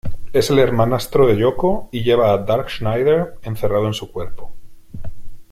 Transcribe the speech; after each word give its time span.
Es 0.33 0.49
el 0.49 0.57
hermanastro 0.57 1.27
de 1.27 1.37
Yoko 1.37 1.87
y 1.91 2.01
lleva 2.03 2.33
a 2.33 2.39
Dark 2.39 2.71
Schneider 2.71 3.35
encerrado 3.43 3.85
en 3.85 3.93
su 3.93 4.11
cuerpo. 4.11 4.51